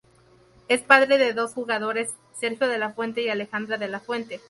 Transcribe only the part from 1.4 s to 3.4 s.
jugadores, Sergio de la Fuente y